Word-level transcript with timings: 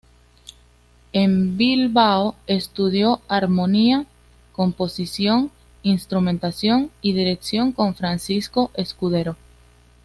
En 1.13 1.57
Bilbao 1.57 2.33
estudió 2.47 3.21
armonía, 3.27 4.07
composición, 4.51 5.51
instrumentación 5.83 6.89
y 7.03 7.13
dirección 7.13 7.71
con 7.71 7.93
Francisco 7.93 8.71
Escudero. 8.73 9.37